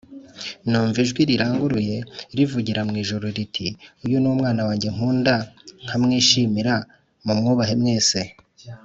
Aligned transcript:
Numva 0.69 0.97
ijwi 1.05 1.21
riranguruye 1.29 1.97
rivugira 2.37 2.81
mu 2.87 2.93
ijuru 3.01 3.25
riti 3.37 3.67
uyu 4.05 4.17
ni 4.23 4.27
umwana 4.33 4.61
wanjye 4.67 4.87
nkunda 4.95 5.35
nkamwishimira 5.83 6.73
mu 7.25 7.33
mwubahe 7.39 7.75
mwese. 7.83 8.19